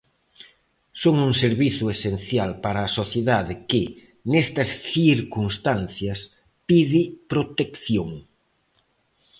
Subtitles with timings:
[1.01, 3.83] Son un servizo esencial para a sociedade que,
[4.31, 6.19] nestas circunstancias,
[6.69, 8.09] pide protección.